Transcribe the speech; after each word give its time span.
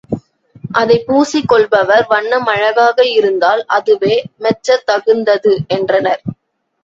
அதைப் 0.73 1.03
பூசிக் 1.07 1.47
கொள்பவர் 1.47 2.05
வண்ணம் 2.07 2.45
அழகாக 2.45 3.05
இருந்தால் 3.09 3.61
அதுவே 3.69 4.15
மெச்சத்தகுந்தது 4.39 5.53
என்றனர். 5.69 6.23